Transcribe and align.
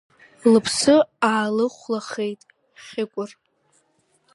Лыԥсы 0.51 0.95
аалыхәлахеит 1.29 2.41
Хьыкәыр. 2.83 3.29